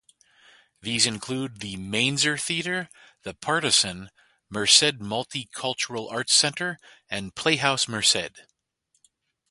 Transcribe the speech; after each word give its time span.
These 0.81 1.05
include 1.05 1.59
The 1.59 1.77
Mainzer 1.77 2.35
Theater, 2.35 2.89
The 3.21 3.35
Partisan, 3.35 4.09
Merced 4.49 4.97
Multicultural 4.97 6.11
Arts 6.11 6.33
Center, 6.33 6.79
and 7.07 7.35
Playhouse 7.35 7.87
Merced. 7.87 8.31